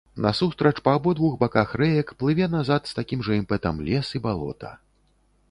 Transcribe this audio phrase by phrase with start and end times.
[0.25, 4.75] Насустрач па абодвух баках рэек плыве назад з такім жа імпэтам лес і балота.